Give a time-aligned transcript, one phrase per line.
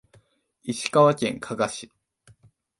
[0.63, 1.91] 石川県加賀市